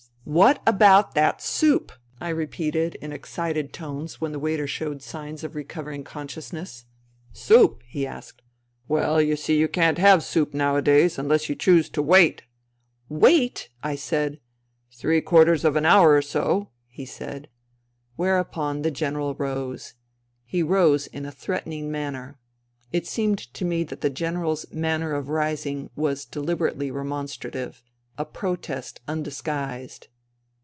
"What 0.41 0.61
about 0.67 1.15
that 1.15 1.41
soup?" 1.41 1.91
repeated 2.21 2.93
in 3.01 3.11
excited 3.11 3.73
tones 3.73 4.21
when 4.21 4.31
the 4.31 4.39
waiter 4.39 4.67
showed 4.67 5.01
signs 5.01 5.43
of 5.43 5.55
recovering 5.55 6.03
con 6.03 6.27
sciousness." 6.27 6.85
Soup?" 7.33 7.81
he 7.89 8.05
asked." 8.05 8.43
Well, 8.87 9.19
you 9.19 9.35
see 9.35 9.57
you 9.57 9.67
can't 9.67 9.97
INTERVENING 9.97 10.15
IN 10.17 10.21
SIBERIA 10.21 10.45
113 10.51 10.95
have 10.95 11.09
soup 11.09 11.17
nowadays... 11.17 11.19
unless 11.19 11.49
you 11.49 11.55
choose 11.55 11.89
to 11.89 12.03
wait 12.03 12.43
''"Wait!" 13.25 13.69
I 13.83 13.95
said." 13.95 14.39
Three 14.97 15.21
quarters 15.21 15.65
of 15.65 15.75
an 15.75 15.87
hour 15.87 16.15
or 16.15 16.21
so," 16.21 16.69
he 16.87 17.05
said. 17.05 17.49
Whereupon 18.15 18.83
the 18.83 18.91
General 18.91 19.33
rose. 19.33 19.95
He 20.45 20.61
rose 20.61 21.07
in 21.07 21.25
a 21.25 21.31
threat 21.31 21.65
ening 21.65 21.85
manner. 21.85 22.37
It 22.93 23.07
seemed 23.07 23.39
to 23.55 23.65
me 23.65 23.83
that 23.85 24.01
the 24.01 24.11
General's 24.11 24.71
manner 24.71 25.13
of 25.13 25.29
rising 25.29 25.89
was 25.95 26.25
deliberately 26.25 26.91
remonstrative, 26.91 27.81
a 28.17 28.23
protest 28.25 29.01
undisguised. 29.07 30.07